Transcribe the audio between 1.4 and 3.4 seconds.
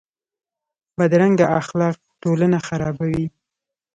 اخلاق ټولنه خرابوي